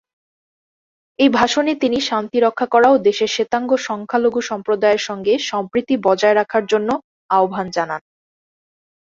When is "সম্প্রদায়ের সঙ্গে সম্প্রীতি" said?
4.49-5.95